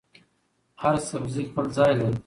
هر 0.81 0.95
سبزي 1.09 1.43
خپل 1.49 1.65
ځای 1.77 1.91
لري. 1.99 2.17